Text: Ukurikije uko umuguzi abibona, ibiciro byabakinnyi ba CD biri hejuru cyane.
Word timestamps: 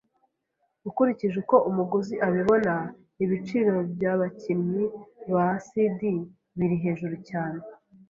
Ukurikije 0.89 1.35
uko 1.43 1.55
umuguzi 1.69 2.15
abibona, 2.27 2.73
ibiciro 3.23 3.75
byabakinnyi 3.93 4.83
ba 5.33 5.47
CD 5.65 5.99
biri 6.57 6.75
hejuru 6.83 7.15
cyane. 7.29 7.59